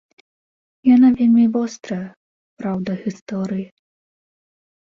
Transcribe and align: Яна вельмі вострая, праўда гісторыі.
Яна 0.95 1.09
вельмі 1.19 1.43
вострая, 1.57 1.99
праўда 2.63 2.91
гісторыі. 3.05 3.67